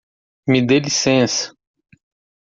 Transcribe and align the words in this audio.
Me 0.53 0.61
de 0.69 0.77
licença! 0.87 1.43